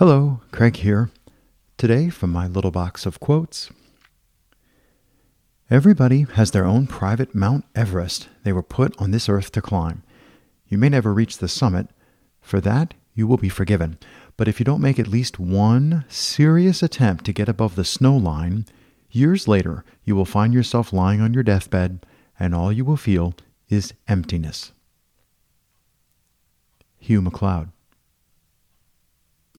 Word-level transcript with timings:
Hello, 0.00 0.40
Craig 0.50 0.76
here. 0.76 1.10
Today, 1.76 2.08
from 2.08 2.32
my 2.32 2.46
little 2.46 2.70
box 2.70 3.04
of 3.04 3.20
quotes. 3.20 3.68
Everybody 5.70 6.22
has 6.22 6.52
their 6.52 6.64
own 6.64 6.86
private 6.86 7.34
Mount 7.34 7.66
Everest 7.74 8.30
they 8.42 8.50
were 8.50 8.62
put 8.62 8.98
on 8.98 9.10
this 9.10 9.28
earth 9.28 9.52
to 9.52 9.60
climb. 9.60 10.02
You 10.66 10.78
may 10.78 10.88
never 10.88 11.12
reach 11.12 11.36
the 11.36 11.48
summit. 11.48 11.88
For 12.40 12.62
that, 12.62 12.94
you 13.12 13.26
will 13.26 13.36
be 13.36 13.50
forgiven. 13.50 13.98
But 14.38 14.48
if 14.48 14.58
you 14.58 14.64
don't 14.64 14.80
make 14.80 14.98
at 14.98 15.06
least 15.06 15.38
one 15.38 16.06
serious 16.08 16.82
attempt 16.82 17.26
to 17.26 17.34
get 17.34 17.50
above 17.50 17.76
the 17.76 17.84
snow 17.84 18.16
line, 18.16 18.64
years 19.10 19.46
later 19.46 19.84
you 20.02 20.16
will 20.16 20.24
find 20.24 20.54
yourself 20.54 20.94
lying 20.94 21.20
on 21.20 21.34
your 21.34 21.42
deathbed, 21.42 22.06
and 22.38 22.54
all 22.54 22.72
you 22.72 22.86
will 22.86 22.96
feel 22.96 23.34
is 23.68 23.92
emptiness. 24.08 24.72
Hugh 26.98 27.20
MacLeod. 27.20 27.68